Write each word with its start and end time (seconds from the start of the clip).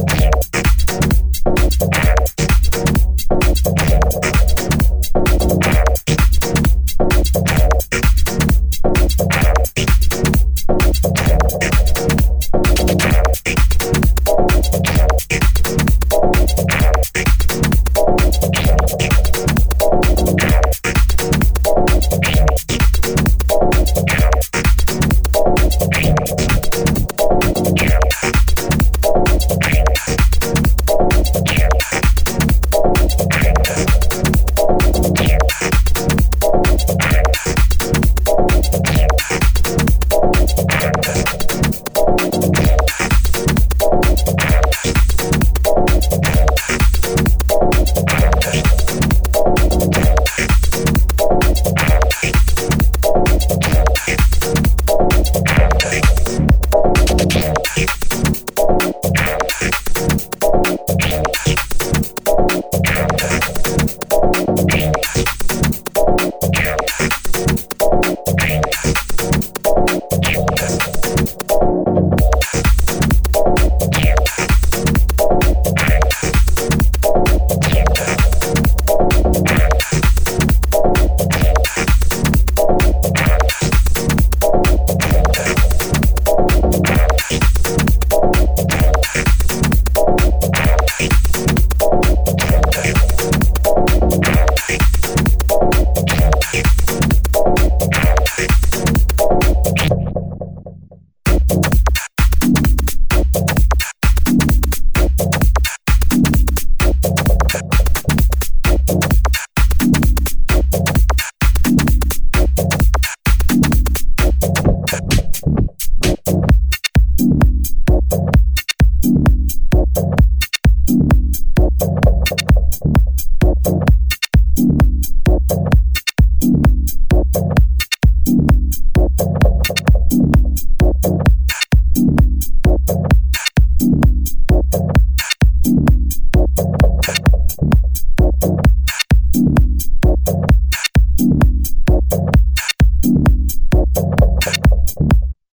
Okay. 0.00 0.39